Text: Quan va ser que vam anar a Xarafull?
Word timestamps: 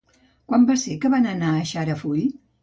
Quan 0.51 0.63
va 0.69 0.77
ser 0.83 0.95
que 1.03 1.11
vam 1.17 1.27
anar 1.33 1.53
a 1.59 1.69
Xarafull? 1.73 2.25